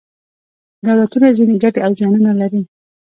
دولتونه 0.85 1.27
ځینې 1.37 1.55
ګټې 1.63 1.79
او 1.85 1.91
زیانونه 1.97 2.31
لري. 2.41 2.61